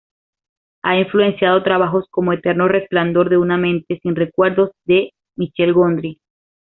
[0.81, 6.19] Ha influenciado trabajos como Eterno Resplandor de una Mente sin Recuerdos, de Michel Gondry.